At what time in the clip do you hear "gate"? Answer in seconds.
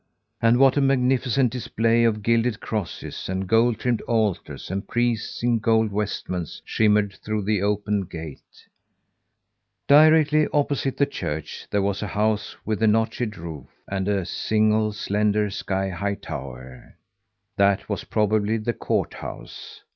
8.05-8.67